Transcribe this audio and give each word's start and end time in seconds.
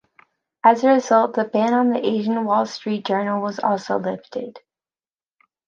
As 0.63 0.83
a 0.83 0.89
result, 0.93 1.35
the 1.35 1.43
ban 1.43 1.75
on 1.75 1.91
the 1.91 2.03
"Asian 2.03 2.43
Wall 2.43 2.65
Street 2.65 3.05
Journal" 3.05 3.39
was 3.39 3.59
also 3.59 3.99
lifted. 3.99 4.57